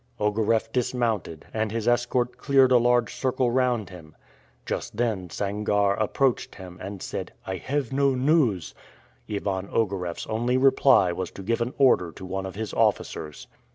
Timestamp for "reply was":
10.57-11.29